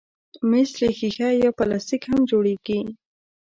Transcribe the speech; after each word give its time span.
مېز 0.49 0.69
له 0.81 0.89
ښيښه 0.97 1.29
یا 1.41 1.49
پلاستیک 1.57 2.01
هم 2.11 2.19
جوړېږي. 2.29 2.79